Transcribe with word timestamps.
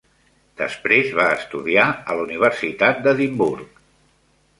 Després 0.59 1.11
va 1.19 1.25
estudiar 1.33 1.85
a 2.13 2.15
la 2.19 2.23
Universitat 2.29 3.03
d"Edinburgh. 3.09 3.69